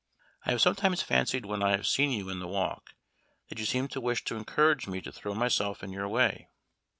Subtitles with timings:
[0.47, 2.95] I have sometimes fancied when I have seen you in the walk,
[3.49, 6.49] that you seemed to wish to encourage me to throw myself in your way.